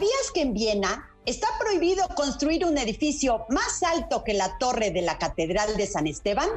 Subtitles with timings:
[0.00, 5.02] ¿Sabías que en Viena está prohibido construir un edificio más alto que la torre de
[5.02, 6.48] la Catedral de San Esteban?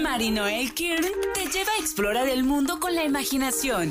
[0.00, 1.04] Marinoel Kirn
[1.34, 3.90] te lleva a explorar el mundo con la imaginación.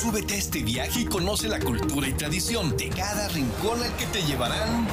[0.00, 4.06] Súbete a este viaje y conoce la cultura y tradición de cada rincón al que
[4.06, 4.86] te llevarán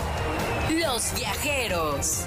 [0.72, 2.26] los viajeros.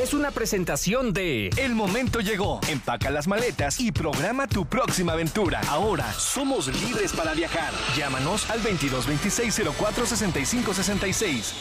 [0.00, 2.58] Es una presentación de El momento llegó.
[2.70, 5.60] Empaca las maletas y programa tu próxima aventura.
[5.68, 7.70] Ahora somos libres para viajar.
[7.94, 11.54] Llámanos al 2226 04 65 66.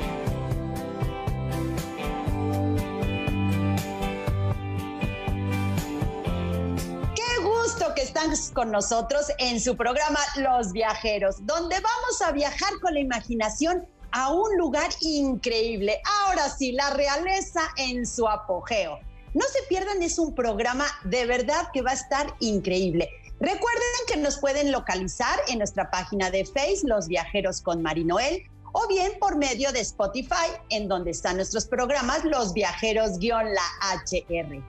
[7.95, 12.99] que están con nosotros en su programa Los Viajeros, donde vamos a viajar con la
[12.99, 16.01] imaginación a un lugar increíble.
[16.21, 18.99] Ahora sí, la realeza en su apogeo.
[19.33, 23.09] No se pierdan, es un programa de verdad que va a estar increíble.
[23.39, 28.43] Recuerden que nos pueden localizar en nuestra página de Facebook, Los Viajeros con Marinoel,
[28.73, 33.63] o bien por medio de Spotify, en donde están nuestros programas Los Viajeros-la
[34.05, 34.61] HR.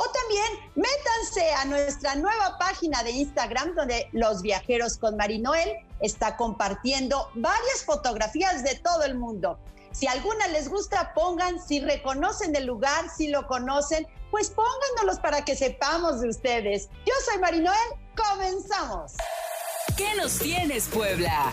[0.00, 6.36] O también métanse a nuestra nueva página de Instagram donde los viajeros con Marinoel está
[6.36, 9.58] compartiendo varias fotografías de todo el mundo.
[9.92, 15.44] Si alguna les gusta, pongan, si reconocen el lugar, si lo conocen, pues pónganos para
[15.44, 16.88] que sepamos de ustedes.
[17.06, 17.76] Yo soy Marinoel,
[18.16, 19.12] comenzamos.
[19.96, 21.52] ¿Qué nos tienes, Puebla?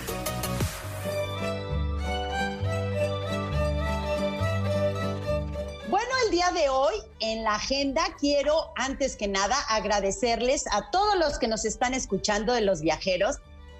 [5.89, 11.15] Bueno, el día de hoy en la agenda quiero antes que nada agradecerles a todos
[11.15, 13.37] los que nos están escuchando de los viajeros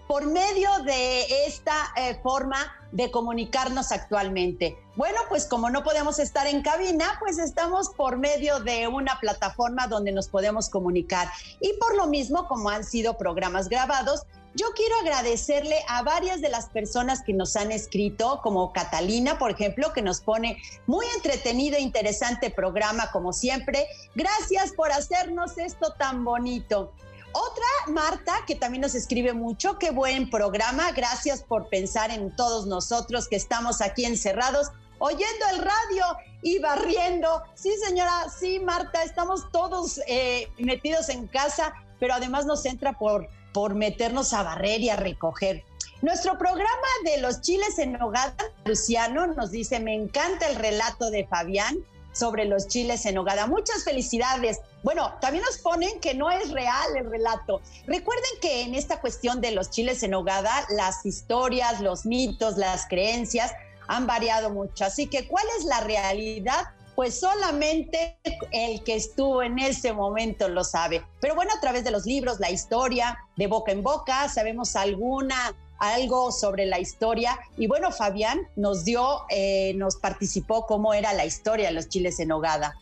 [0.08, 2.58] por medio de esta eh, forma
[2.92, 4.78] de comunicarnos actualmente.
[4.96, 9.88] Bueno, pues como no podemos estar en cabina, pues estamos por medio de una plataforma
[9.88, 11.28] donde nos podemos comunicar.
[11.60, 14.26] Y por lo mismo, como han sido programas grabados,
[14.58, 19.52] yo quiero agradecerle a varias de las personas que nos han escrito, como Catalina, por
[19.52, 23.86] ejemplo, que nos pone muy entretenido e interesante programa, como siempre.
[24.16, 26.94] Gracias por hacernos esto tan bonito.
[27.38, 32.66] Otra, Marta, que también nos escribe mucho, qué buen programa, gracias por pensar en todos
[32.66, 37.44] nosotros que estamos aquí encerrados, oyendo el radio y barriendo.
[37.54, 43.28] Sí, señora, sí, Marta, estamos todos eh, metidos en casa, pero además nos entra por
[43.56, 45.64] por meternos a barrer y a recoger.
[46.02, 48.36] Nuestro programa de los chiles en nogada,
[48.66, 51.78] Luciano nos dice, me encanta el relato de Fabián
[52.16, 53.46] sobre los chiles en nogada.
[53.48, 54.60] Muchas felicidades.
[54.84, 57.62] Bueno, también nos ponen que no es real el relato.
[57.86, 62.88] Recuerden que en esta cuestión de los chiles en nogada, las historias, los mitos, las
[62.88, 63.52] creencias
[63.88, 64.86] han variado mucho.
[64.86, 66.66] Así que, ¿cuál es la realidad?
[66.96, 68.18] pues solamente
[68.52, 71.04] el que estuvo en ese momento lo sabe.
[71.20, 75.54] Pero bueno, a través de los libros, la historia, de boca en boca, sabemos alguna
[75.80, 77.40] algo sobre la historia.
[77.58, 82.20] Y bueno, Fabián nos dio, eh, nos participó cómo era la historia de los chiles
[82.20, 82.76] en hogada.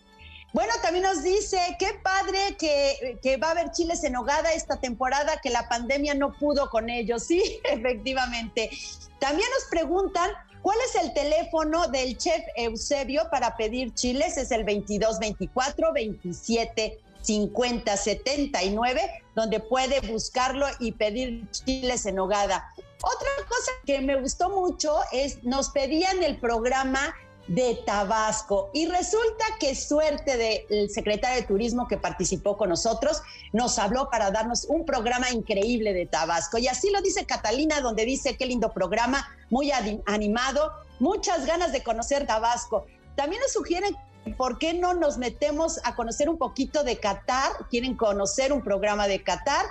[0.53, 4.79] Bueno, también nos dice, qué padre que, que, va a haber chiles en hogada esta
[4.79, 7.23] temporada, que la pandemia no pudo con ellos.
[7.23, 8.69] Sí, efectivamente.
[9.19, 10.29] También nos preguntan
[10.63, 14.37] ¿Cuál es el teléfono del chef Eusebio para pedir chiles?
[14.37, 19.01] Es el 2224 27 50 79,
[19.35, 22.71] donde puede buscarlo y pedir chiles en hogada.
[23.01, 27.13] Otra cosa que me gustó mucho es, nos pedían el programa
[27.47, 28.69] de Tabasco.
[28.73, 30.37] Y resulta que suerte
[30.69, 35.93] del secretario de Turismo que participó con nosotros, nos habló para darnos un programa increíble
[35.93, 36.57] de Tabasco.
[36.57, 39.71] Y así lo dice Catalina, donde dice qué lindo programa, muy
[40.05, 42.85] animado, muchas ganas de conocer Tabasco.
[43.15, 43.95] También nos sugieren
[44.37, 47.51] ¿por qué no nos metemos a conocer un poquito de Qatar?
[47.69, 49.65] Quieren conocer un programa de Qatar.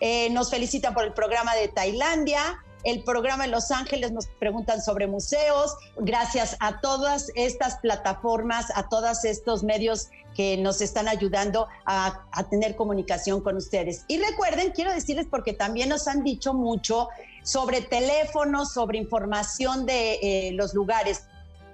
[0.00, 4.82] Eh, nos felicitan por el programa de Tailandia el programa en Los Ángeles nos preguntan
[4.82, 5.74] sobre museos.
[5.96, 12.76] Gracias a todas estas plataformas, a todos estos medios que nos están ayudando a, tener
[12.76, 14.04] comunicación con ustedes.
[14.06, 17.08] Y recuerden, quiero decirles porque también nos han dicho mucho
[17.42, 21.24] sobre teléfonos, sobre información de eh, los lugares.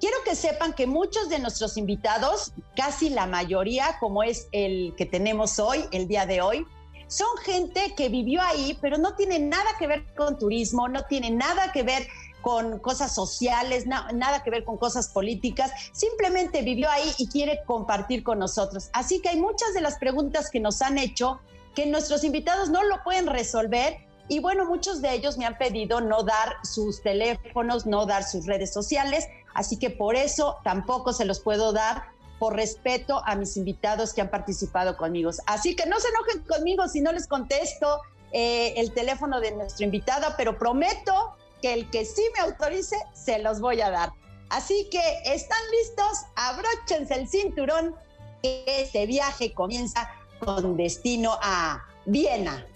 [0.00, 5.04] Quiero que sepan que muchos de nuestros invitados, casi la mayoría, como es el que
[5.04, 6.66] tenemos hoy, el día de hoy,
[7.06, 11.30] son gente que vivió ahí, pero no tiene nada que ver con turismo, no tiene
[11.30, 12.06] nada que ver
[12.40, 18.22] con cosas sociales, nada que ver con cosas políticas, simplemente vivió ahí y quiere compartir
[18.22, 18.88] con nosotros.
[18.94, 21.40] Así que hay muchas de las preguntas que nos han hecho
[21.74, 23.98] que nuestros invitados no lo pueden resolver
[24.30, 28.46] y bueno, muchos de ellos me han pedido no dar sus teléfonos, no dar sus
[28.46, 32.04] redes sociales, así que por eso tampoco se los puedo dar
[32.38, 35.30] por respeto a mis invitados que han participado conmigo.
[35.46, 38.00] Así que no se enojen conmigo si no les contesto
[38.32, 43.38] eh, el teléfono de nuestro invitado, pero prometo que el que sí me autorice se
[43.40, 44.12] los voy a dar.
[44.48, 46.22] Así que, ¿están listos?
[46.34, 47.94] Abróchense el cinturón.
[48.42, 50.10] Este viaje comienza
[50.40, 52.66] con destino a Viena.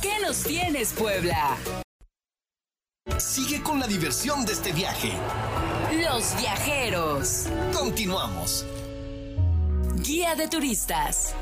[0.00, 1.56] ¿Qué nos tienes, Puebla?
[3.16, 5.12] Sigue con la diversión de este viaje.
[5.92, 7.46] Los viajeros.
[7.72, 8.66] Continuamos.
[10.02, 11.32] Guía de turistas.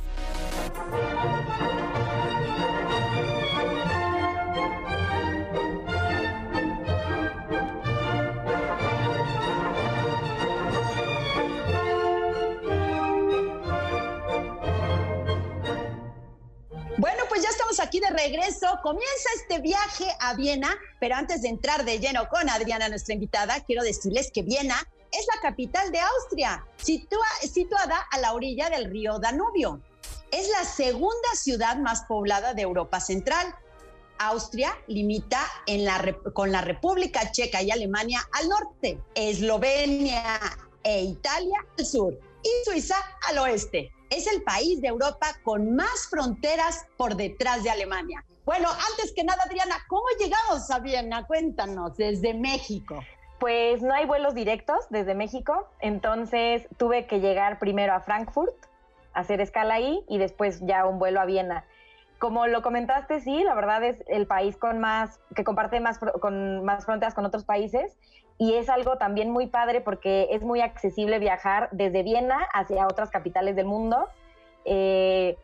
[18.24, 18.66] Regreso.
[18.82, 23.60] Comienza este viaje a Viena, pero antes de entrar de lleno con Adriana, nuestra invitada,
[23.64, 24.76] quiero decirles que Viena
[25.12, 29.80] es la capital de Austria, situada a la orilla del río Danubio.
[30.30, 33.54] Es la segunda ciudad más poblada de Europa Central.
[34.18, 35.40] Austria limita
[36.32, 40.40] con la República Checa y Alemania al norte, Eslovenia
[40.82, 42.96] e Italia al sur y Suiza
[43.28, 48.24] al oeste es el país de Europa con más fronteras por detrás de Alemania.
[48.44, 51.26] Bueno, antes que nada, Adriana, ¿cómo llegamos a Viena?
[51.26, 53.02] Cuéntanos, desde México.
[53.38, 58.54] Pues no hay vuelos directos desde México, entonces tuve que llegar primero a Frankfurt,
[59.12, 61.64] hacer escala ahí y después ya un vuelo a Viena.
[62.18, 66.64] Como lo comentaste, sí, la verdad es el país con más, que comparte más, con
[66.64, 67.96] más fronteras con otros países
[68.38, 73.10] y es algo también muy padre porque es muy accesible viajar desde Viena hacia otras
[73.10, 74.08] capitales del mundo.
[74.64, 75.36] Eh,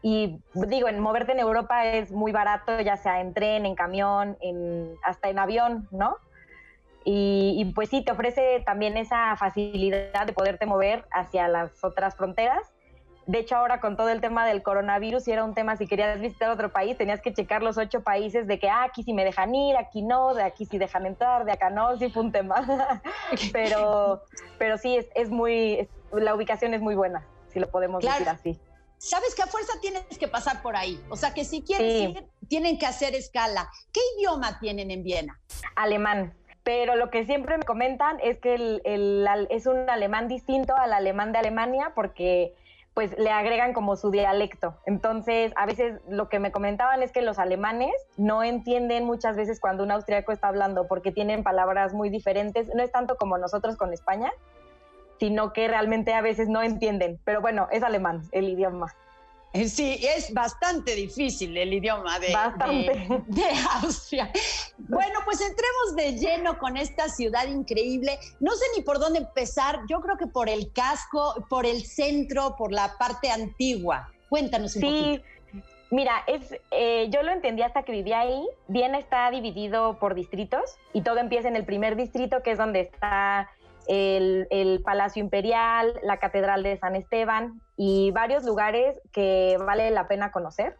[0.00, 4.38] y digo, en moverte en Europa es muy barato, ya sea en tren, en camión,
[4.40, 6.16] en, hasta en avión, ¿no?
[7.04, 12.16] Y, y, pues sí, te ofrece también esa facilidad de poderte mover hacia las otras
[12.16, 12.70] fronteras
[13.28, 16.18] de hecho, ahora con todo el tema del coronavirus, si era un tema, si querías
[16.18, 19.22] visitar otro país, tenías que checar los ocho países de que ah, aquí sí me
[19.22, 22.32] dejan ir, aquí no, de aquí sí dejan entrar, de acá no, sí fue un
[22.32, 23.02] tema.
[23.52, 24.22] pero,
[24.56, 27.22] pero sí, es, es muy, la ubicación es muy buena,
[27.52, 28.58] si lo podemos decir así.
[28.96, 30.98] Sabes que a fuerza tienes que pasar por ahí.
[31.10, 33.68] O sea que si quieres ir, tienen que hacer escala.
[33.92, 35.38] ¿Qué idioma tienen en Viena?
[35.76, 36.34] Alemán
[36.64, 40.92] pero lo que siempre me comentan es que el, el, es un alemán distinto al
[40.92, 42.54] alemán de Alemania porque
[42.98, 44.74] pues le agregan como su dialecto.
[44.84, 49.60] Entonces, a veces lo que me comentaban es que los alemanes no entienden muchas veces
[49.60, 52.68] cuando un austriaco está hablando porque tienen palabras muy diferentes.
[52.74, 54.32] No es tanto como nosotros con España,
[55.20, 57.20] sino que realmente a veces no entienden.
[57.22, 58.92] Pero bueno, es alemán el idioma.
[59.68, 63.44] Sí, es bastante difícil el idioma de, de,
[63.82, 64.30] Austria.
[64.78, 68.18] Bueno, pues entremos de lleno con esta ciudad increíble.
[68.40, 69.80] No sé ni por dónde empezar.
[69.88, 74.10] Yo creo que por el casco, por el centro, por la parte antigua.
[74.28, 75.22] Cuéntanos un sí.
[75.90, 78.46] Mira, es, eh, yo lo entendí hasta que vivía ahí.
[78.66, 82.80] Viena está dividido por distritos y todo empieza en el primer distrito, que es donde
[82.80, 83.50] está
[83.86, 90.32] el, Palacio Imperial, la Catedral de San Esteban y varios lugares que vale la pena
[90.32, 90.76] conocer.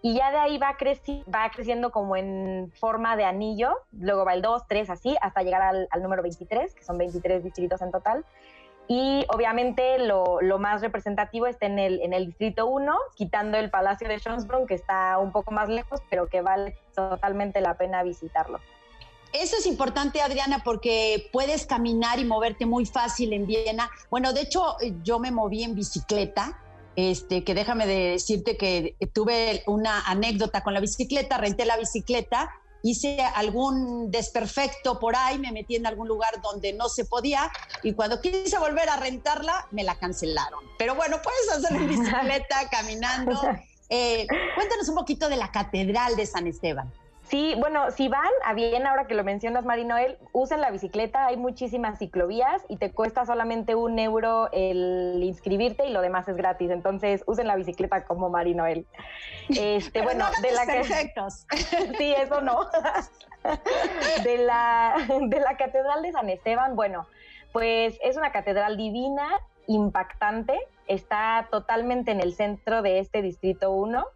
[0.00, 4.32] Y ya de ahí va, creci va creciendo como en forma de anillo, luego va
[4.32, 8.24] el 2, 3, así, hasta llegar al, número 23, que son 23 distritos en total.
[8.86, 14.66] Y obviamente lo, más representativo está en el, distrito 1, quitando el Palacio de Schönsbrunn,
[14.66, 18.60] que está un poco más lejos, pero que vale totalmente la pena visitarlo.
[19.32, 23.90] Eso es importante, Adriana, porque puedes caminar y moverte muy fácil en Viena.
[24.10, 26.58] Bueno, de hecho, yo me moví en bicicleta.
[26.96, 32.50] Este, que déjame decirte que tuve una anécdota con la bicicleta, renté la bicicleta,
[32.82, 37.52] hice algún desperfecto por ahí, me metí en algún lugar donde no se podía
[37.84, 40.64] y cuando quise volver a rentarla, me la cancelaron.
[40.76, 43.40] Pero bueno, puedes hacerlo en bicicleta, caminando.
[43.90, 46.92] Eh, cuéntanos un poquito de la Catedral de San Esteban.
[47.28, 51.36] Sí, bueno, si van a Viena, ahora que lo mencionas, Marinoel, usen la bicicleta, hay
[51.36, 56.70] muchísimas ciclovías y te cuesta solamente un euro el inscribirte y lo demás es gratis.
[56.70, 58.86] Entonces, usen la bicicleta como Marinoel.
[59.50, 61.46] Este, bueno, de la perfectos.
[61.98, 62.60] sí, eso no.
[64.24, 67.06] de la de la Catedral de San Esteban, bueno,
[67.52, 69.28] pues es una catedral divina,
[69.66, 74.06] impactante, está totalmente en el centro de este distrito 1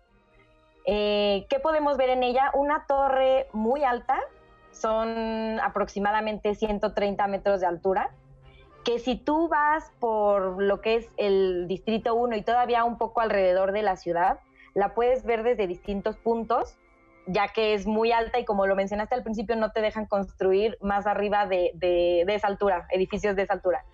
[0.84, 2.50] eh, ¿Qué podemos ver en ella?
[2.54, 4.18] Una torre muy alta,
[4.70, 8.10] son aproximadamente 130 metros de altura,
[8.84, 13.20] que si tú vas por lo que es el Distrito 1 y todavía un poco
[13.20, 14.40] alrededor de la ciudad,
[14.74, 16.76] la puedes ver desde distintos puntos
[17.26, 20.76] ya que es muy alta y como lo mencionaste al principio, no te dejan construir
[20.80, 23.84] más arriba de, esa altura, edificios de esa altura.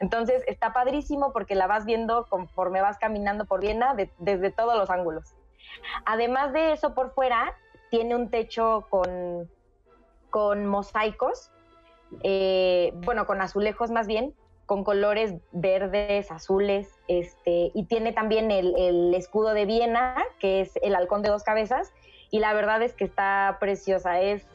[0.00, 4.90] Entonces está padrísimo porque la vas viendo conforme vas caminando por Viena desde todos los
[4.90, 5.34] ángulos.
[6.04, 7.56] Además de eso, por fuera
[7.90, 9.50] tiene un techo con,
[10.30, 11.50] con mosaicos,
[12.22, 14.34] eh, bueno, con azulejos más bien,
[14.66, 20.94] con colores verdes, azules, este, y tiene también el, escudo de Viena, que es el
[20.94, 21.92] halcón de dos cabezas,
[22.30, 24.46] y la verdad es que está preciosa, es,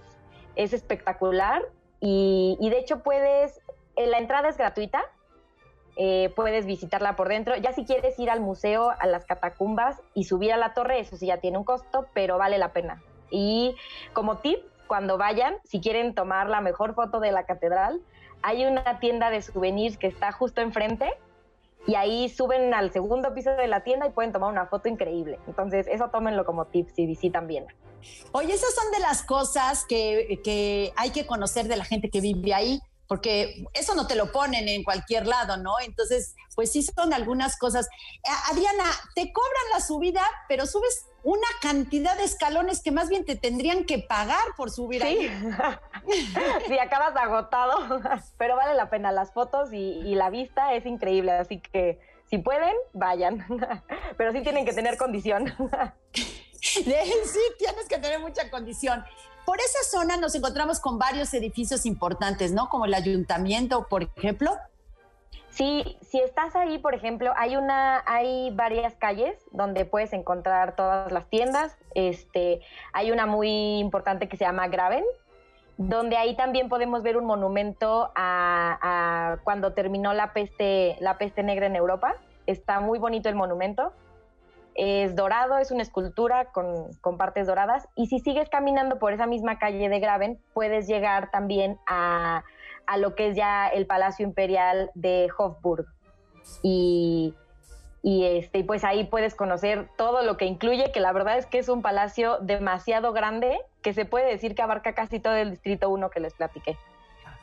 [0.55, 1.63] es espectacular,
[1.99, 3.59] y, de hecho puedes,
[3.95, 5.03] eh, la entrada es gratuita,
[5.95, 10.23] eh, puedes visitarla por dentro, ya si quieres ir al museo, a las catacumbas y
[10.23, 13.01] subir a la torre, eso sí ya tiene un costo, pero vale la pena.
[13.29, 13.75] Y
[14.13, 18.01] como tip, cuando vayan, si quieren tomar la mejor foto de la catedral,
[18.41, 21.13] hay una tienda de souvenirs que está justo enfrente
[21.85, 25.39] y ahí suben al segundo piso de la tienda y pueden tomar una foto increíble.
[25.47, 27.73] Entonces, eso tómenlo como tips si visitan Viena.
[28.31, 32.21] Oye, esas son de las cosas que, que hay que conocer de la gente que
[32.21, 32.81] vive ahí
[33.13, 35.79] porque eso no te lo ponen en cualquier lado, ¿no?
[35.79, 37.87] Entonces, pues sí son algunas cosas.
[38.49, 43.35] Adriana, te cobran la subida, pero subes una cantidad de escalones que más bien te
[43.35, 45.07] tendrían que pagar por subir sí.
[45.07, 45.51] ahí.
[46.67, 48.01] sí, acabas agotado,
[48.39, 49.11] pero vale la pena.
[49.11, 51.99] Las fotos y, la vista es increíble, así que
[52.31, 53.45] si pueden, vayan.
[54.17, 55.53] pero sí tienen que tener condición.
[56.59, 56.83] sí,
[57.59, 59.05] tienes que tener mucha condición.
[59.45, 62.69] Por esa zona nos encontramos con varios edificios importantes, ¿no?
[62.69, 64.51] Como el ayuntamiento, por ejemplo.
[65.49, 71.11] Sí, si estás ahí, por ejemplo, hay una, hay varias calles donde puedes encontrar todas
[71.11, 71.77] las tiendas.
[71.93, 75.03] Este, hay una muy importante que se llama Graven,
[75.77, 81.67] donde ahí también podemos ver un monumento a, cuando terminó la peste, la peste negra
[81.67, 82.15] en Europa.
[82.47, 83.93] Está muy bonito el monumento
[84.75, 87.87] es dorado, es una escultura con, partes doradas.
[87.95, 92.43] Y si sigues caminando por esa misma calle de Graven, puedes llegar también a,
[92.97, 95.85] lo que es ya el Palacio Imperial de Hofburg.
[96.61, 97.33] Y,
[98.01, 101.59] y, este, pues ahí puedes conocer todo lo que incluye, que la verdad es que
[101.59, 105.89] es un palacio demasiado grande, que se puede decir que abarca casi todo el Distrito
[105.89, 106.77] 1 que les platiqué.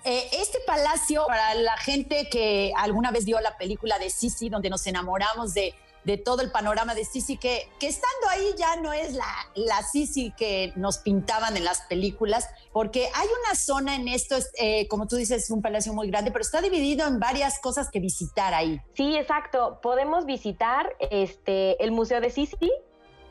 [0.05, 4.71] Eh, este palacio, para la gente que alguna vez vio la película de Sisi, donde
[4.71, 8.92] nos enamoramos de de todo el panorama de Sisi, que, que estando ahí ya no
[8.92, 14.09] es la, la Sisi que nos pintaban en las películas, porque hay una zona en
[14.09, 17.59] esto, eh, como tú dices, es un palacio muy grande, pero está dividido en varias
[17.61, 18.80] cosas que visitar ahí.
[18.95, 19.80] Sí, exacto.
[19.83, 22.73] Podemos visitar este, el Museo de Sisi,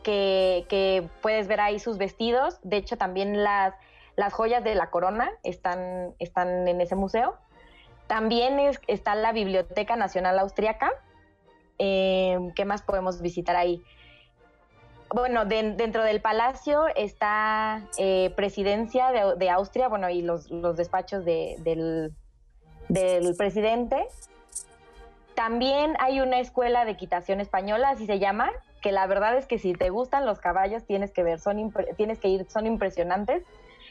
[0.04, 2.60] que, que puedes ver ahí sus vestidos.
[2.64, 3.74] De hecho, también las,
[4.16, 7.36] las joyas de la corona están, están en ese museo.
[8.08, 10.92] También está la Biblioteca Nacional Austriaca,
[11.80, 13.82] Em, ¿Qué más podemos visitar ahí?
[15.12, 22.14] Bueno, dentro del palacio está eh, presidencia de, Austria, bueno, y los, despachos del,
[23.38, 24.06] presidente.
[25.34, 29.58] También hay una escuela de equitación española, así se llama, que la verdad es que
[29.58, 33.44] si te gustan los caballos tienes que ver, son tienes que ir, son impresionantes.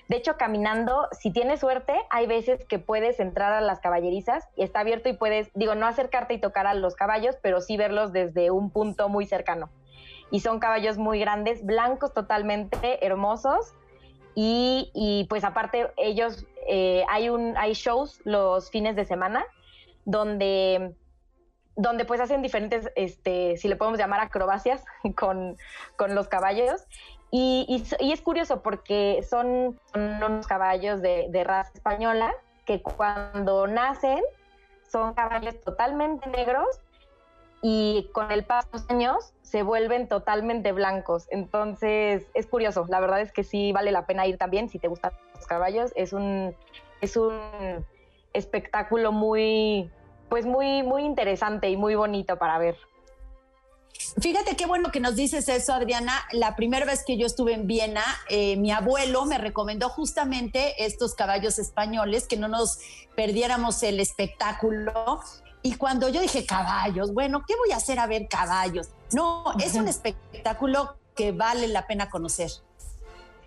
[0.09, 4.63] De hecho, caminando, si tienes suerte, hay veces que puedes entrar a las caballerizas y
[4.63, 8.13] está abierto y puedes, digo, no acercarte y tocar a los caballos, pero sí verlos
[8.13, 9.69] desde un punto muy cercano.
[10.31, 13.75] Y son caballos muy grandes, blancos totalmente, hermosos.
[14.35, 19.45] Y, pues aparte ellos, eh, hay, un, hay shows los fines de semana
[20.05, 20.95] donde
[21.79, 24.85] donde pues hacen diferentes, este, si le podemos llamar acrobacias
[25.17, 25.57] con,
[25.97, 26.87] con los caballos
[27.31, 34.23] y, es curioso porque son, unos caballos de, raza española que cuando nacen
[34.91, 36.81] son caballos totalmente negros
[37.61, 41.27] y con el paso de los años se vuelven totalmente blancos.
[41.31, 44.89] Entonces es curioso, la verdad es que sí vale la pena ir también si te
[44.89, 45.93] gustan los caballos.
[45.97, 46.55] Es un,
[47.03, 47.35] es un
[48.33, 49.91] espectáculo muy,
[50.29, 52.77] pues muy, muy interesante y muy bonito para ver.
[54.21, 56.13] Fíjate qué bueno que nos dices eso, Adriana.
[56.33, 61.15] La primera vez que yo estuve en Viena, eh, mi abuelo me recomendó justamente estos
[61.15, 62.79] caballos españoles, que no nos
[63.15, 65.21] perdiéramos el espectáculo.
[65.63, 68.89] Y cuando yo dije caballos, bueno, ¿qué voy a hacer a ver caballos?
[69.13, 72.51] No, es un espectáculo que vale la pena conocer.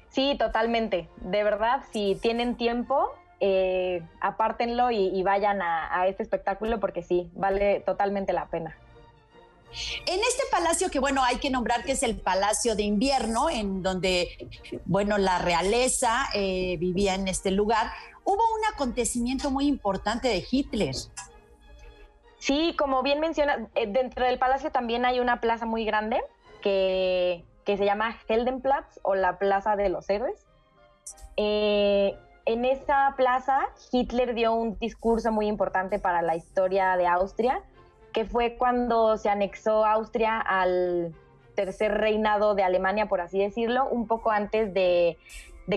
[0.10, 1.10] Sí, totalmente.
[1.18, 7.82] De verdad, si tienen tiempo, eh, apártenlo y, vayan a este espectáculo porque sí, vale
[7.82, 8.78] totalmente la pena.
[10.06, 13.82] En este palacio que, bueno, hay que nombrar que es el Palacio de Invierno, en
[13.82, 14.50] donde,
[14.86, 17.88] bueno, la realeza eh, vivía en este lugar,
[18.26, 20.96] hubo un acontecimiento muy importante de Hitler.
[22.38, 26.22] Sí, como bien menciona, eh, dentro del palacio también hay una plaza muy grande
[26.62, 30.46] que, que se llama Heldenplatz o la Plaza de los Héroes.
[31.38, 37.62] Eh, en esa plaza, Hitler dio un discurso muy importante para la historia de Austria,
[38.14, 41.14] que fue cuando se anexó Austria al
[41.56, 45.18] tercer reinado de Alemania, por así decirlo, un poco antes de,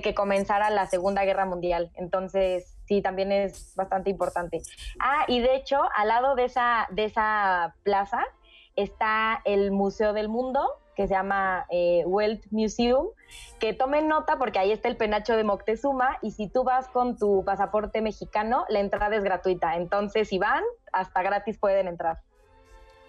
[0.02, 1.90] que comenzara la Segunda Guerra Mundial.
[1.94, 4.62] Entonces, sí, también es bastante importante.
[4.98, 8.24] Ah, y de hecho, al lado de esa, de esa plaza
[8.76, 13.08] está el Museo del Mundo, que se llama eh, Welt Museum,
[13.58, 17.16] que tomen nota porque ahí está el penacho de Moctezuma y si tú vas con
[17.16, 19.76] tu pasaporte mexicano, la entrada es gratuita.
[19.76, 22.20] Entonces, si van, hasta gratis pueden entrar.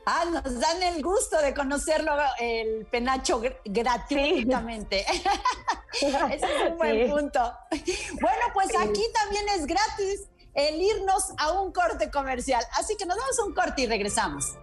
[0.08, 5.00] Ah, nos dan el gusto de conocerlo, el penacho gratuitamente.
[5.94, 7.54] Ese es un buen punto.
[8.22, 12.64] Bueno, pues aquí también es gratis el irnos a un corte comercial.
[12.78, 14.56] Así que nos vamos a un corte y regresamos.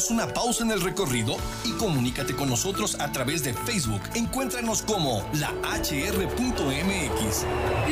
[0.00, 4.00] Hagamos una pausa en el recorrido y comunícate con nosotros a través de Facebook.
[4.14, 7.44] Encuéntranos como la hr.mx.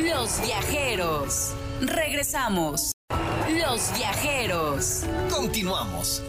[0.03, 1.51] Los viajeros.
[1.81, 2.93] Regresamos.
[3.47, 5.03] Los viajeros.
[5.29, 6.23] Continuamos.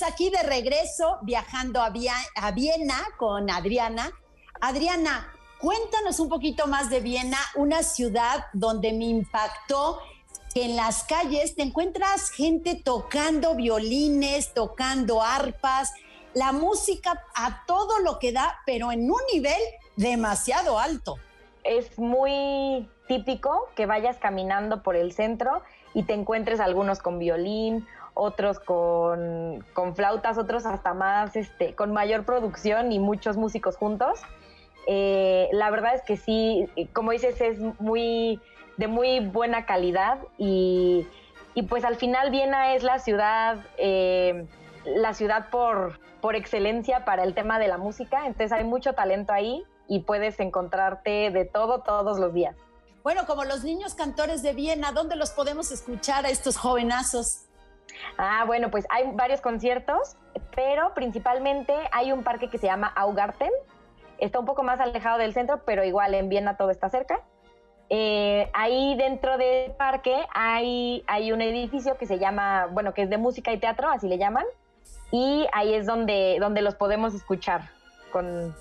[0.00, 4.10] Aquí de regreso viajando a, Viena con Adriana.
[4.62, 5.30] Adriana,
[5.60, 9.98] cuéntanos un poquito más de Viena, una ciudad donde me impactó
[10.54, 15.92] que en las calles te encuentras gente tocando violines, tocando arpas,
[16.32, 19.60] la música a todo lo que da, pero en un nivel
[19.96, 21.16] demasiado alto.
[21.64, 27.86] Es muy típico que vayas caminando por el centro y te encuentres algunos con violín,
[28.14, 34.20] otros con, flautas, otros hasta más, este, con mayor producción y muchos músicos juntos.
[34.86, 38.40] Eh, la verdad es que sí, como dices, es muy
[38.76, 41.06] de muy buena calidad y,
[41.68, 44.46] pues al final Viena es la ciudad, eh,
[44.84, 49.32] la ciudad por, por excelencia para el tema de la música, entonces hay mucho talento
[49.32, 52.56] ahí y puedes encontrarte de todo todos los días.
[53.02, 57.46] Bueno, como los niños cantores de Viena, ¿dónde los podemos escuchar a estos jovenazos?
[58.18, 60.16] Ah, bueno, pues hay varios conciertos,
[60.54, 63.50] pero principalmente hay un parque que se llama Augarten.
[64.18, 67.20] Está un poco más alejado del centro, pero igual en Viena todo está cerca.
[67.88, 73.10] Eh, ahí dentro del parque hay, hay un edificio que se llama, bueno, que es
[73.10, 74.46] de música y teatro, así le llaman,
[75.10, 77.68] y ahí es donde, donde los podemos escuchar
[78.10, 78.54] con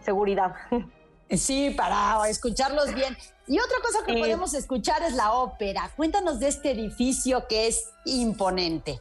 [0.00, 0.54] seguridad.
[1.30, 3.16] Sí, para escucharlos bien.
[3.46, 5.90] Y otra cosa que podemos escuchar es la ópera.
[5.96, 9.00] Cuéntanos de este edificio que es imponente.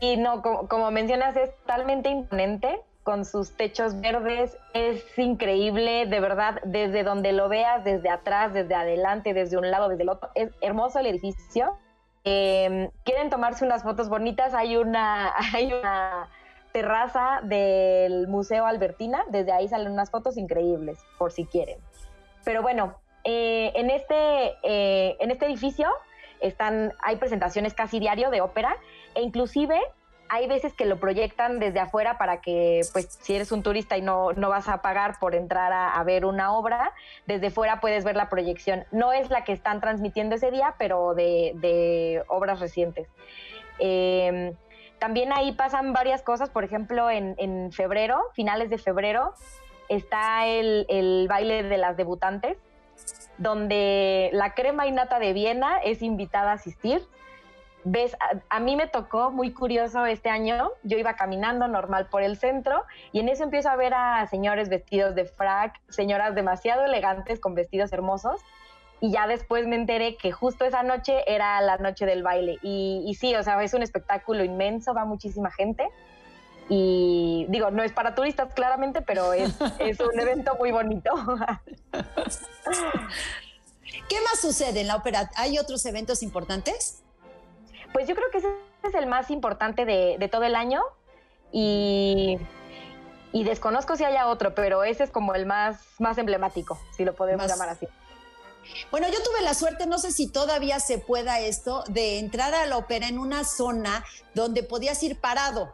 [0.00, 4.56] Y no, como, mencionas, es totalmente imponente con sus techos verdes.
[4.74, 9.88] Es increíble, de verdad, desde donde lo veas, desde atrás, desde adelante, desde un lado,
[9.88, 10.30] desde el otro.
[10.34, 11.78] Es hermoso el edificio.
[12.24, 16.28] Em, quieren tomarse unas fotos bonitas, hay una, hay una
[16.76, 21.78] terraza del Museo Albertina, desde ahí salen unas fotos increíbles, por si quieren.
[22.44, 25.88] Pero bueno, eh, en, este, eh, en este edificio
[26.42, 28.76] están, hay presentaciones casi diario de ópera
[29.14, 29.80] e inclusive
[30.28, 34.02] hay veces que lo proyectan desde afuera para que, pues, si eres un turista y
[34.02, 36.92] no, no vas a pagar por entrar a, ver una obra,
[37.26, 38.84] desde fuera puedes ver la proyección.
[38.92, 43.08] No es la que están transmitiendo ese día, pero de, obras recientes.
[43.78, 44.54] Eh,
[44.98, 49.34] también ahí pasan varias cosas, por ejemplo, en, febrero, finales de febrero,
[49.88, 52.56] está el, baile de las debutantes,
[53.38, 57.06] donde la crema y nata de Viena es invitada a asistir.
[57.84, 58.16] Ves,
[58.48, 62.84] a, mí me tocó muy curioso este año, yo iba caminando normal por el centro
[63.12, 67.54] y en eso empiezo a ver a señores vestidos de frac, señoras demasiado elegantes con
[67.54, 68.40] vestidos hermosos
[69.00, 72.58] y ya después me enteré que justo esa noche era la noche del baile.
[72.62, 75.86] Y, sí, o sea, es un espectáculo inmenso, va muchísima gente.
[76.68, 81.10] Y digo, no es para turistas claramente, pero es, un evento muy bonito.
[84.08, 85.30] ¿Qué más sucede en la ópera?
[85.36, 87.02] ¿Hay otros eventos importantes?
[87.92, 88.48] Pues yo creo que ese
[88.82, 90.80] es el más importante de, todo el año.
[91.52, 92.38] Y,
[93.32, 97.14] y, desconozco si haya otro, pero ese es como el más, más emblemático, si lo
[97.14, 97.86] podemos llamar así.
[98.90, 102.66] Bueno, yo tuve la suerte, no sé si todavía se pueda esto, de entrar a
[102.66, 105.72] la ópera en una zona donde podías ir parado.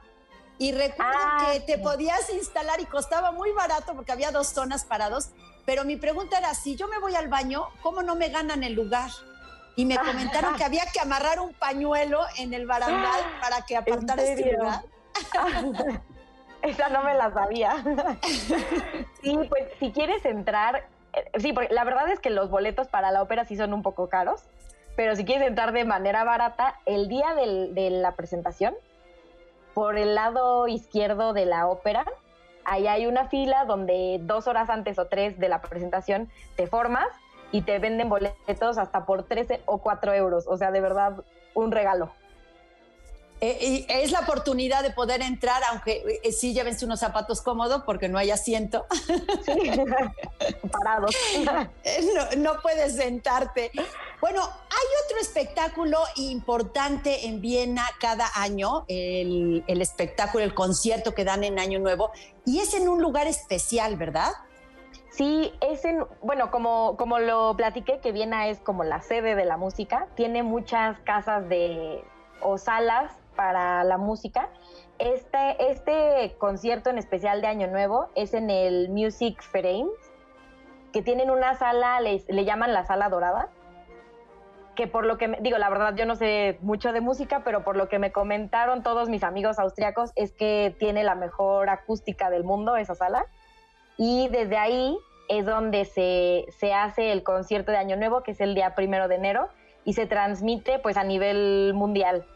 [0.59, 4.85] Y recuerdo Ah, que te podías instalar y costaba muy barato porque había dos zonas
[4.85, 5.31] parados.
[5.64, 8.74] Pero mi pregunta era, si yo me voy al baño, ¿cómo no me ganan el
[8.74, 9.11] lugar?
[9.74, 14.24] Y me comentaron que había que amarrar un pañuelo en el barandal para que apartaras
[14.24, 14.59] tu serio?
[14.59, 14.85] lugar.
[16.62, 17.83] Esa no me la sabía.
[19.22, 20.87] sí, pues si quieres entrar,
[21.38, 24.09] sí, porque la verdad es que los boletos para la ópera sí son un poco
[24.09, 24.42] caros,
[24.96, 28.75] pero si quieres entrar de manera barata, el día de la presentación,
[29.75, 32.05] por el lado izquierdo de la ópera,
[32.64, 37.09] ahí hay una fila donde dos horas antes o tres de la presentación te formas
[37.53, 40.46] y te venden boletos hasta por 13 o 4 euros.
[40.48, 41.22] O sea, de verdad,
[41.55, 42.11] un regalo.
[43.44, 47.83] Eh, y es la oportunidad de poder entrar, aunque eh, sí llévense unos zapatos cómodos
[47.85, 48.87] porque no hay asiento.
[49.44, 49.72] Sí.
[50.70, 51.16] Parados.
[51.83, 53.72] Eh, No, no puedes sentarte.
[54.20, 61.24] Bueno, hay otro espectáculo importante en Viena cada año, el, el espectáculo, el concierto que
[61.24, 62.12] dan en Año Nuevo,
[62.46, 64.31] y es en un lugar especial, ¿verdad?
[65.11, 69.44] Sí, es en, bueno, como, como lo platiqué, que Viena es como la sede de
[69.44, 72.05] la música, tiene muchas casas de,
[72.40, 74.48] o salas para la música.
[74.98, 79.88] Este, este concierto en especial de Año Nuevo es en el Music Verein,
[80.92, 83.48] que tienen una sala, le llaman la sala dorada,
[84.74, 87.62] que por lo que, me, digo, la verdad yo no sé mucho de música, pero
[87.62, 92.30] por lo que me comentaron todos mis amigos austriacos es que tiene la mejor acústica
[92.30, 93.26] del mundo esa sala
[93.96, 94.96] y desde ahí
[95.28, 99.08] es donde se, se hace el concierto de Año Nuevo, que es el día primero
[99.08, 99.48] de enero,
[99.84, 102.26] y se transmite pues a nivel mundial.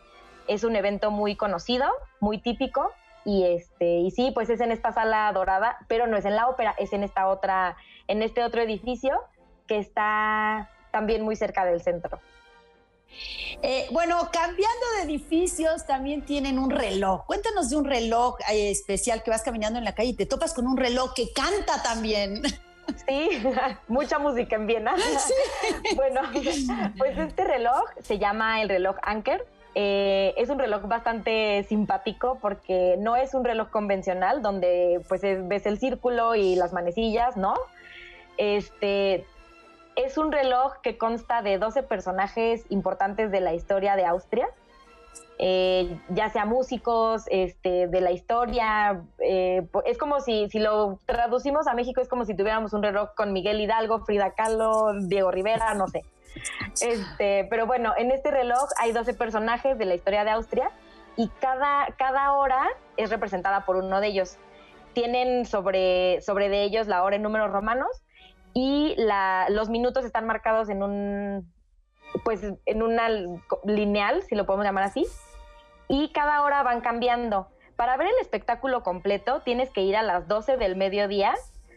[0.48, 1.86] Es un evento muy conocido,
[2.20, 2.92] muy típico,
[3.24, 6.48] y este, y sí, pues es en esta sala dorada, pero no es en la
[6.48, 9.20] ópera, es en esta otra, en este otro edificio
[9.66, 12.20] que está también muy cerca del centro.
[13.62, 17.24] Eh, bueno, cambiando de edificios, también tienen un reloj.
[17.26, 20.54] Cuéntanos de un reloj eh, especial que vas caminando en la calle y te topas
[20.54, 22.42] con un reloj que canta también.
[23.08, 23.42] Sí,
[23.88, 24.94] mucha música en Viena.
[25.96, 26.20] Bueno,
[26.96, 29.46] pues este reloj se llama el reloj Anker.
[29.78, 35.46] Eh, es un reloj bastante simpático porque no es un reloj convencional donde pues es-
[35.46, 37.52] ves el círculo y las manecillas, ¿no?
[38.38, 39.26] Este
[39.96, 44.48] es un reloj que consta de 12 personajes importantes de la historia de Austria.
[45.38, 51.66] Eh, ya sea músicos este, de la historia, eh, es como si, si lo traducimos
[51.66, 55.74] a México, es como si tuviéramos un reloj con Miguel Hidalgo, Frida Kahlo, Diego Rivera,
[55.74, 56.02] no sé.
[56.82, 60.70] Este, pero bueno, en este reloj hay 12 personajes de la historia de Austria
[61.16, 64.36] y cada, cada hora es representada por uno de ellos.
[64.92, 68.02] Tienen sobre, sobre de ellos la hora en números romanos
[68.54, 71.52] y la, los minutos están marcados en un
[72.24, 73.08] pues en una
[73.64, 75.06] lineal, si lo podemos llamar así,
[75.88, 77.48] y cada hora van cambiando.
[77.76, 81.34] Para ver el espectáculo completo tienes que ir a las 12 del mediodía,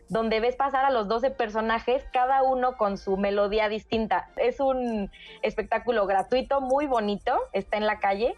[0.09, 4.27] donde ves pasar a los 12 personajes, cada uno con su melodía distinta.
[4.37, 5.09] Es un
[5.43, 8.35] espectáculo gratuito, muy bonito, está en la calle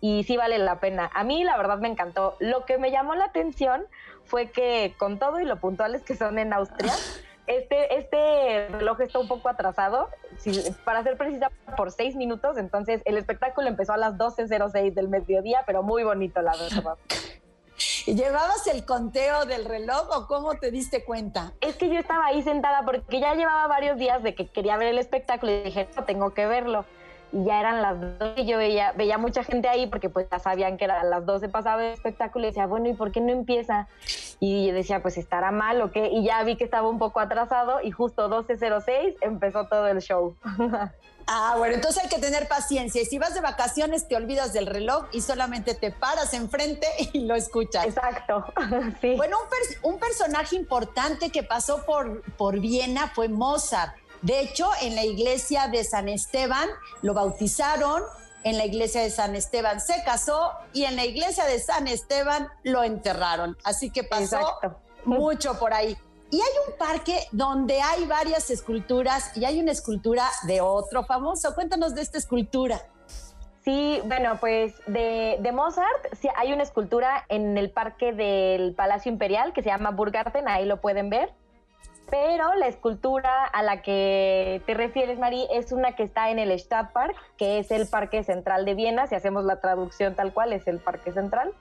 [0.00, 1.10] y sí vale la pena.
[1.14, 2.36] A mí la verdad me encantó.
[2.40, 3.86] Lo que me llamó la atención
[4.24, 6.92] fue que con todo y lo puntuales que son en Austria,
[7.46, 12.58] este, este reloj está un poco atrasado, si- para ser precisa, por seis minutos.
[12.58, 16.96] Entonces, el espectáculo empezó a las 12.06 del mediodía, pero muy bonito, la verdad.
[18.06, 21.54] ¿Llevabas el conteo del reloj o cómo te diste cuenta?
[21.62, 24.88] Es que yo estaba ahí sentada porque ya llevaba varios días de que quería ver
[24.88, 26.84] el espectáculo y dije, no, tengo que verlo.
[27.32, 30.38] Y ya eran las 12 y yo veía, veía mucha gente ahí porque pues ya
[30.38, 33.32] sabían que eran las 12 pasaba el espectáculo y decía, bueno, ¿y por qué no
[33.32, 33.88] empieza?
[34.46, 36.08] Y yo decía, pues estará mal o qué.
[36.12, 40.36] Y ya vi que estaba un poco atrasado y justo 12.06 empezó todo el show.
[41.26, 43.00] Ah, bueno, entonces hay que tener paciencia.
[43.00, 47.20] Y si vas de vacaciones, te olvidas del reloj y solamente te paras enfrente y
[47.20, 47.86] lo escuchas.
[47.86, 48.44] Exacto,
[49.00, 49.14] sí.
[49.16, 53.96] Bueno, un, pers- un personaje importante que pasó por, por Viena fue Mozart.
[54.20, 56.68] De hecho, en la iglesia de San Esteban
[57.00, 58.02] lo bautizaron,
[58.44, 62.48] en la iglesia de San Esteban se casó y en la iglesia de San Esteban
[62.62, 63.56] lo enterraron.
[63.64, 64.80] Así que pasó Exacto.
[65.04, 65.96] mucho por ahí.
[66.30, 71.54] Y hay un parque donde hay varias esculturas y hay una escultura de otro famoso.
[71.54, 72.80] Cuéntanos de esta escultura.
[73.64, 79.10] Sí, bueno, pues de, de Mozart sí, hay una escultura en el parque del Palacio
[79.10, 81.32] Imperial que se llama Burgarten, ahí lo pueden ver.
[82.10, 86.50] Pero la escultura a la que te refieres, Mari, es una que está en el
[86.58, 90.66] Stadtpark, que es el parque central de Viena, si hacemos la traducción tal cual, es
[90.68, 91.52] el parque central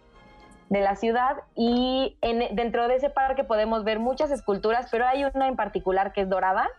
[0.70, 1.38] de la ciudad.
[1.56, 6.12] Y en- dentro de ese parque podemos ver muchas esculturas, pero hay una en particular
[6.12, 6.70] que es dorada,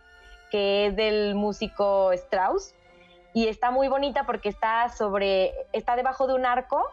[0.51, 2.75] que es del músico Strauss
[3.33, 6.85] y está muy bonita porque está sobre, está debajo de un arco,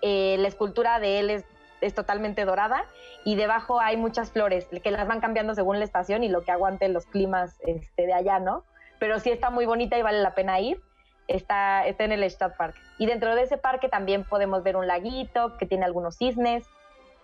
[0.00, 1.44] eh, la escultura de él es,
[1.82, 2.84] es, totalmente dorada
[3.24, 6.52] y debajo hay muchas flores que las van cambiando según la estación y lo que
[6.52, 8.64] aguante los climas este, de allá, ¿no?
[8.98, 10.80] Pero sí está muy bonita y vale la pena ir.
[11.28, 12.74] Está, está en el Stadtpark.
[12.98, 16.64] Y dentro de ese parque también podemos ver un laguito que tiene algunos cisnes.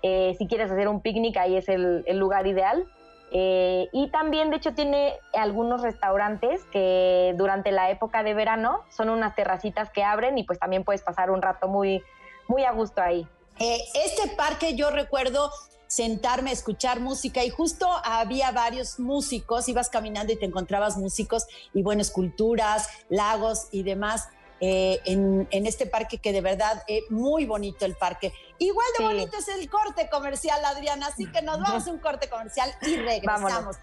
[0.03, 2.87] Eh, si quieres hacer un picnic, ahí es el, el lugar ideal.
[3.31, 9.11] Eh, y también, de hecho, tiene algunos restaurantes que durante la época de verano son
[9.11, 12.03] unas terracitas que abren y pues también puedes pasar un rato muy,
[12.47, 13.27] muy a gusto ahí.
[13.61, 15.51] Eh, este parque yo recuerdo
[15.89, 21.47] sentarme a escuchar música y justo había varios músicos, ibas caminando y te encontrabas músicos
[21.73, 24.29] y bueno, esculturas, lagos y demás.
[24.61, 28.33] Eh, en, este parque que de verdad es muy bonito el parque.
[28.59, 32.29] Igual de bonito es el corte comercial, Adriana, así que nos vamos a un corte
[32.29, 33.77] comercial y regresamos.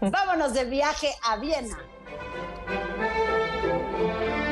[0.00, 1.76] Vámonos de viaje a Viena.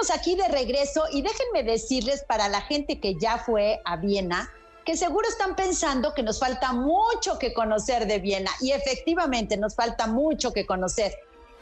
[0.00, 4.48] Estamos aquí de regreso y déjenme decirles para la gente que ya fue a Viena,
[4.84, 9.74] que seguro están pensando que nos falta mucho que conocer de Viena y efectivamente nos
[9.74, 11.12] falta mucho que conocer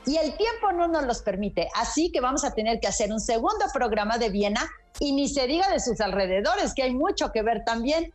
[0.04, 3.20] y el tiempo no nos los permite, así que vamos a tener que hacer un
[3.20, 4.68] segundo programa de Viena
[5.00, 8.12] y ni se diga de sus alrededores, que hay mucho que ver también.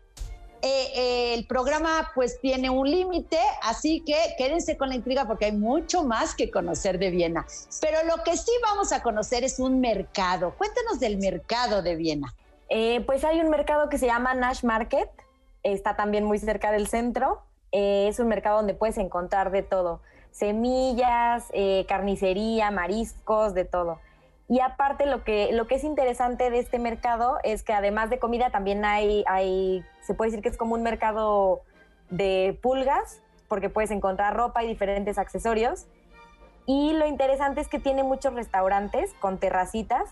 [0.64, 5.46] Eh, eh, el programa pues tiene un límite, así que quédense con la intriga porque
[5.46, 7.48] hay mucho más que conocer de Viena.
[7.80, 10.54] Pero lo que sí vamos a conocer es un mercado.
[10.58, 12.36] Cuéntanos del mercado de Viena.
[12.70, 15.10] Eh, pues hay un mercado que se llama Nash Market,
[15.64, 17.42] está también muy cerca del centro.
[17.72, 21.46] es un mercado donde puedes encontrar de todo, semillas,
[21.88, 24.00] carnicería, mariscos, de todo.
[24.52, 28.20] Y aparte lo que, lo que es interesante de este mercado es que además de
[28.20, 31.62] comida también hay, hay, se puede decir que es como un mercado
[32.10, 35.86] de pulgas, porque puedes encontrar ropa y diferentes accesorios.
[36.66, 40.10] Y lo interesante es que tiene muchos restaurantes con terracitas,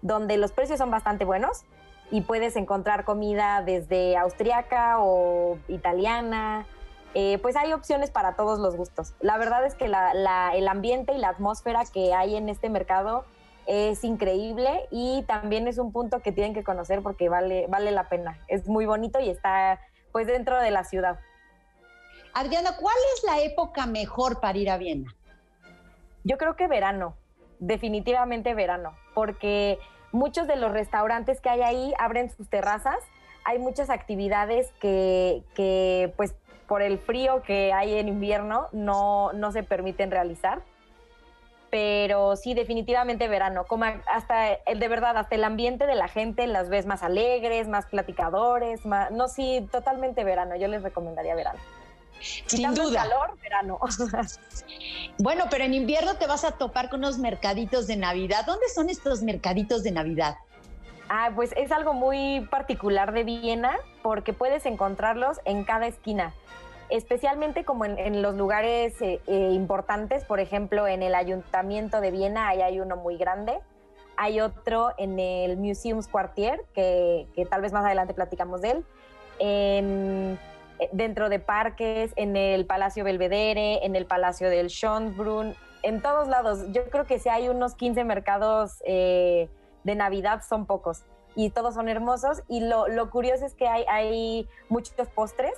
[0.00, 1.66] donde los precios son bastante buenos
[2.10, 6.64] y puedes encontrar comida desde austriaca o italiana.
[7.12, 9.12] Eh, pues hay opciones para todos los gustos.
[9.20, 13.26] La verdad es que el ambiente y la atmósfera que hay en este mercado
[13.66, 18.08] es increíble y también es un punto que tienen que conocer porque vale, vale la
[18.08, 18.38] pena.
[18.48, 21.18] Es muy bonito y está pues dentro de la ciudad.
[22.34, 25.14] Adriana, ¿cuál es la época mejor para ir a Viena?
[26.24, 27.14] Yo creo que verano,
[27.58, 29.78] definitivamente verano, porque
[30.12, 32.96] muchos de los restaurantes que hay ahí abren sus terrazas,
[33.44, 36.34] hay muchas actividades que, que pues
[36.66, 40.62] por el frío que hay en invierno no, no se permiten realizar
[41.72, 46.68] pero sí, definitivamente verano, como hasta de verdad, hasta el ambiente de la gente las
[46.68, 51.58] ves más alegres, más platicadores, más, no, sí, totalmente verano, yo les recomendaría verano.
[52.20, 53.04] Sin duda.
[53.04, 53.78] calor, verano.
[55.18, 58.44] bueno, pero en invierno te vas a topar con unos mercaditos de Navidad.
[58.44, 60.36] ¿Dónde son estos mercaditos de Navidad?
[61.08, 66.34] Ah, pues es algo muy particular de Viena porque puedes encontrarlos en cada esquina
[66.92, 72.48] especialmente como en, los lugares eh, eh, importantes, por ejemplo, en el Ayuntamiento de Viena,
[72.48, 73.58] ahí hay uno muy grande.
[74.16, 78.84] Hay otro en el Museums Quartier, que, tal vez más adelante platicamos de él.
[79.38, 80.36] Eh,
[80.92, 86.70] dentro de parques, en el Palacio Belvedere, en el Palacio del Schönbrunn, en todos lados.
[86.72, 89.48] Yo creo que si hay unos 15 mercados de
[89.84, 91.04] Navidad, son pocos.
[91.34, 92.42] Y todos son hermosos.
[92.48, 95.54] Y lo, curioso es que hay, hay muchos postres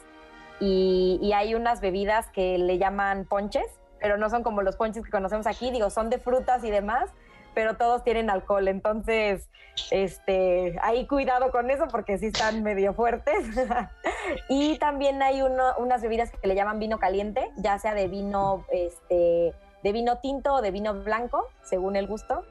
[0.60, 3.66] y, hay unas bebidas que le llaman ponches,
[4.00, 7.10] pero no son como los ponches que conocemos aquí, digo, son de frutas y demás,
[7.54, 9.48] pero todos tienen alcohol, entonces,
[9.90, 13.44] este, ahí cuidado con eso porque sí están medio fuertes.
[14.48, 19.52] y también hay unas bebidas que le llaman vino caliente, ya sea de vino, este,
[19.82, 22.44] de vino tinto o de vino blanco, según el gusto.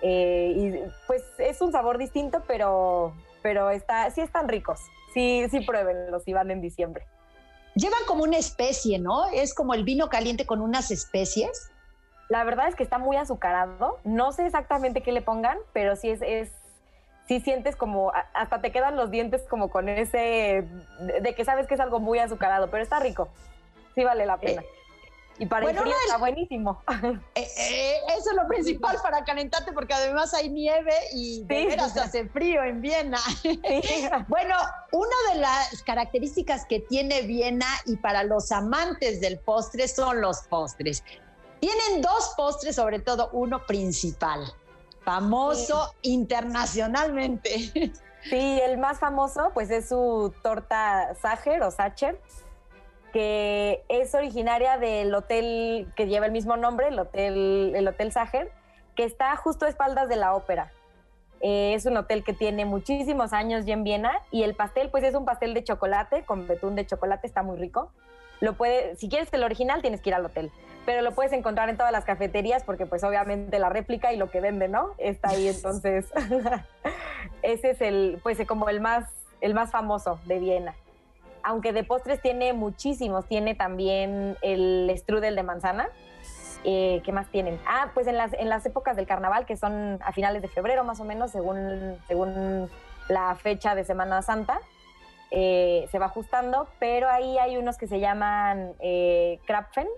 [0.00, 4.80] Eh, y pues es un sabor distinto, pero pero está, sí están ricos.
[5.12, 7.06] Sí, sí pruébenlos si van en diciembre.
[7.74, 9.26] Llevan como una especie, ¿no?
[9.28, 11.70] Es como el vino caliente con unas especies.
[12.28, 13.98] La verdad es que está muy azucarado.
[14.04, 16.50] No sé exactamente qué le pongan, pero sí es, es
[17.26, 20.66] sí sientes como, hasta te quedan los dientes como con ese,
[21.20, 23.28] de que sabes que es algo muy azucarado, pero está rico.
[23.94, 24.62] Sí vale la pena.
[24.62, 24.66] Eh,
[25.42, 26.82] y para el frío está buenísimo.
[27.34, 31.96] Eh, eh, eso es lo principal para calentarte, porque además hay nieve y de veras
[31.96, 33.18] hace frío en Viena.
[34.28, 34.54] bueno,
[34.92, 40.42] una de las características que tiene Viena y para los amantes del postre son los
[40.42, 41.02] postres.
[41.58, 44.40] Tienen dos postres, sobre todo uno principal,
[45.04, 47.72] famoso internacionalmente.
[48.30, 52.20] Sí, el más famoso pues es su torta Sacher o Sacher,
[53.12, 58.50] que es originaria del hotel que lleva el mismo nombre, el Hotel, el hotel Sacher,
[58.96, 60.72] que está justo a espaldas de la ópera.
[61.40, 65.02] Eh, es un hotel que tiene muchísimos años ya en Viena y el pastel pues
[65.04, 67.90] es un pastel de chocolate con betún de chocolate, está muy rico.
[68.40, 70.50] Lo puede, si quieres el original tienes que ir al hotel,
[70.86, 74.30] pero lo puedes encontrar en todas las cafeterías porque pues obviamente la réplica y lo
[74.30, 74.90] que vende, ¿no?
[74.98, 76.06] Está ahí, entonces
[77.42, 80.74] ese es el pues como el más el más famoso de Viena
[81.42, 85.88] aunque de postres tiene muchísimos, tiene también el strudel de manzana.
[86.64, 87.58] Eh, ¿Qué más tienen?
[87.66, 90.84] Ah, pues en las, en las épocas del carnaval, que son a finales de febrero
[90.84, 92.70] más o menos, según, según
[93.08, 94.60] la fecha de Semana Santa,
[95.32, 99.88] eh, se va ajustando, pero ahí hay unos que se llaman eh, Krapfen.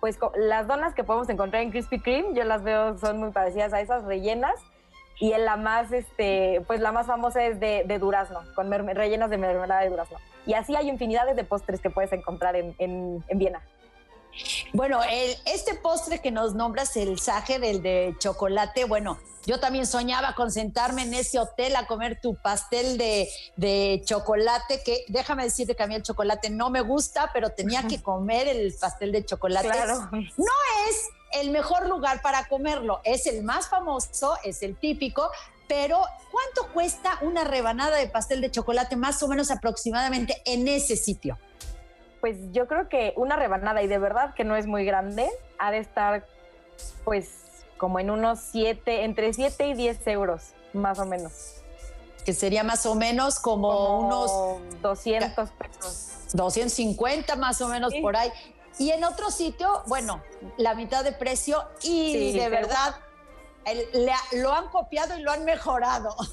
[0.00, 3.72] Pues las donas que podemos encontrar en Krispy Kreme, yo las veo, son muy parecidas
[3.72, 4.60] a esas rellenas.
[5.18, 9.38] Y en la más, este, pues la más famosa es de, durazno, con rellenas de
[9.38, 10.18] mermelada de durazno.
[10.46, 13.62] Y así hay infinidades de postres que puedes encontrar en, en, Viena.
[14.74, 15.00] Bueno,
[15.46, 20.50] este postre que nos nombras, el Sacher, el de chocolate, bueno, yo también soñaba con
[20.50, 25.82] sentarme en ese hotel a comer tu pastel de, de, chocolate, que déjame decirte que
[25.82, 29.68] a mí el chocolate no me gusta, pero tenía que comer el pastel de chocolate.
[29.68, 30.10] Claro.
[30.12, 30.52] No
[30.88, 31.08] es
[31.40, 35.30] el mejor lugar para comerlo, es el más famoso, es el típico,
[35.68, 40.96] pero ¿cuánto cuesta una rebanada de pastel de chocolate más o menos aproximadamente en ese
[40.96, 41.38] sitio?
[42.20, 45.70] Pues yo creo que una rebanada y de verdad que no es muy grande, ha
[45.70, 46.26] de estar
[47.04, 47.30] pues
[47.76, 51.56] como en unos 7, entre 7 y 10 euros, más o menos.
[52.24, 56.12] Que sería más o menos como, unos 200 pesos.
[56.32, 58.32] 250 más o menos por ahí.
[58.78, 60.22] Y en otro sitio, bueno,
[60.56, 62.96] la mitad de precio y de verdad
[64.32, 66.14] lo han copiado y lo han mejorado.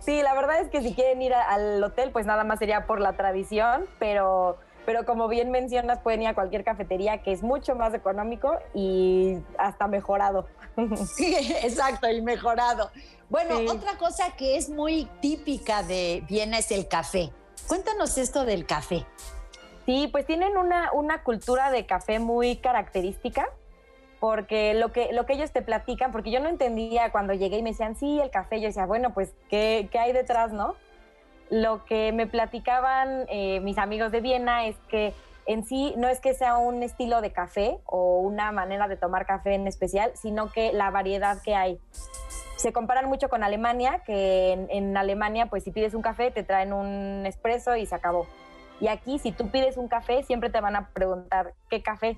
[0.00, 0.22] Sí.
[0.22, 3.16] la verdad es que si quieren ir al hotel, pues nada más sería por la
[3.16, 7.92] tradición, pero, pero como bien mencionas, pueden ir a cualquier cafetería que es mucho más
[7.94, 10.46] económico y hasta mejorado.
[11.14, 12.90] Sí, exacto, y mejorado.
[13.28, 17.32] Bueno, otra cosa que es muy típica de Viena es el café.
[17.66, 19.04] Cuéntanos esto del café.
[19.90, 23.48] Sí, pues tienen una, una cultura de café muy característica
[24.20, 27.62] porque lo que, lo que ellos te platican, porque yo no entendía cuando llegué y
[27.64, 30.76] me decían, sí, el café, yo decía, bueno, pues, ¿qué, qué hay detrás, no?
[31.48, 35.12] Lo que me platicaban eh, mis amigos de Viena es que
[35.46, 39.26] en sí no es que sea un estilo de café o una manera de tomar
[39.26, 41.80] café en especial, sino que la variedad que hay.
[42.54, 46.44] Se comparan mucho con Alemania, que en, en Alemania, pues si pides un café, te
[46.44, 48.28] traen un espresso y se acabó.
[48.80, 52.16] Y aquí, si tú pides un café, siempre te van a preguntar qué café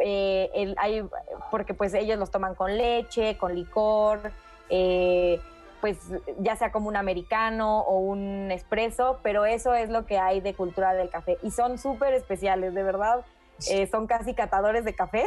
[0.00, 1.04] eh, hay,
[1.50, 4.30] porque pues ellos los toman con leche, con licor,
[4.70, 5.40] eh,
[5.80, 5.98] pues
[6.38, 10.54] ya sea como un americano o un espresso, pero eso es lo que hay de
[10.54, 11.38] cultura del café.
[11.42, 13.24] Y son súper especiales, de verdad.
[13.68, 15.24] Eh, son casi catadores de café.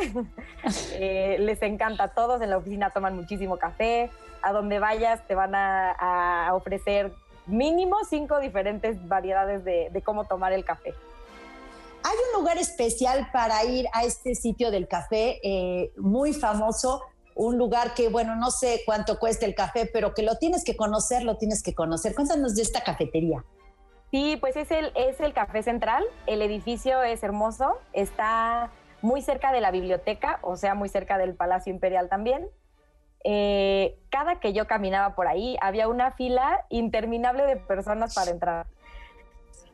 [0.99, 2.09] les encanta.
[2.09, 4.09] Todos en la oficina toman muchísimo café.
[4.41, 7.13] A donde vayas te van a, ofrecer
[7.47, 10.93] mínimo cinco diferentes variedades de cómo tomar el café.
[12.03, 17.03] Hay un lugar especial para ir a este sitio del café, eh, muy famoso,
[17.35, 20.75] un lugar que, bueno, no sé cuánto cuesta el café, pero que lo tienes que
[20.75, 22.15] conocer, lo tienes que conocer.
[22.15, 23.43] Cuéntanos de esta cafetería.
[24.09, 26.03] Sí, pues es el, es el Café Central.
[26.27, 28.69] El edificio es hermoso, está
[29.01, 32.49] muy cerca de la biblioteca, o sea, muy cerca del Palacio Imperial también.
[33.23, 38.65] Eh, cada que yo caminaba por ahí, había una fila interminable de personas para entrar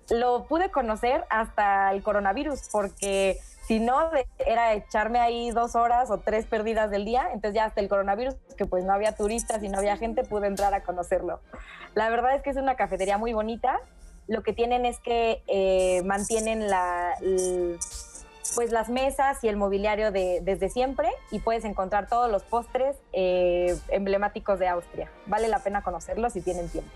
[0.09, 4.09] lo pude conocer hasta el coronavirus, porque si no,
[4.45, 8.35] era echarme ahí dos horas o tres perdidas del día, entonces ya hasta el coronavirus,
[8.57, 11.41] que pues no había turistas y no había gente, pude entrar a conocerlo.
[11.93, 13.79] La verdad es que es una cafetería muy bonita,
[14.27, 17.13] lo que tienen es que eh, mantienen la,
[18.55, 22.95] pues las mesas y el mobiliario de, desde siempre y puedes encontrar todos los postres
[23.13, 25.11] eh, emblemáticos de Austria.
[25.25, 26.91] Vale la pena conocerlos si tienen tiempo.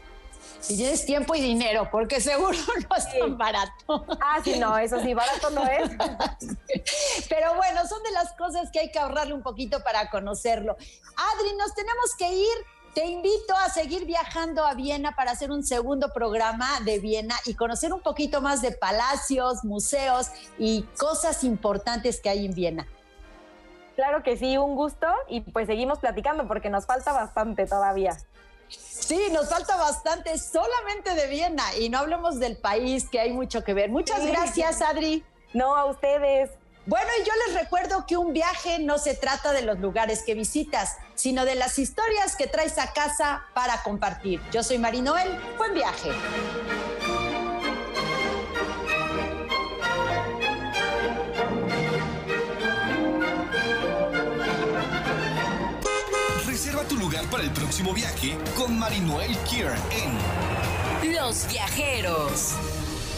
[0.59, 2.57] Si tienes tiempo y dinero, porque seguro
[2.89, 4.05] no es tan barato.
[4.21, 5.89] Ah, sí, no, eso sí, barato no es.
[7.29, 10.73] Pero bueno, son de las cosas que hay que ahorrarle un poquito para conocerlo.
[10.73, 12.65] Adri, nos tenemos que ir.
[12.93, 17.53] Te invito a seguir viajando a Viena para hacer un segundo programa de Viena y
[17.53, 20.27] conocer un poquito más de palacios, museos
[20.59, 22.87] y cosas importantes que hay en Viena.
[23.95, 28.17] Claro que sí, un gusto y pues seguimos platicando porque nos falta bastante todavía.
[28.67, 33.63] Sí, nos falta bastante solamente de Viena y no hablemos del país que hay mucho
[33.63, 33.89] que ver.
[33.89, 35.23] Muchas gracias, Adri.
[35.53, 36.49] No, a ustedes.
[36.87, 40.33] Bueno, y yo les recuerdo que un viaje no se trata de los lugares que
[40.33, 44.41] visitas, sino de las historias que traes a casa para compartir.
[44.51, 46.09] Yo soy Marinoel, buen viaje.
[56.47, 62.55] Reserva tu lugar para el próximo viaje con Marinoel Kier en Los viajeros.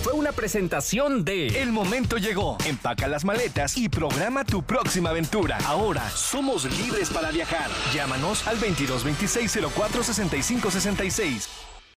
[0.03, 2.57] Fue una presentación de El momento llegó.
[2.65, 5.57] Empaca las maletas y programa tu próxima aventura.
[5.65, 7.69] Ahora somos libres para viajar.
[7.93, 11.72] Llámanos al 2226 04 65 66.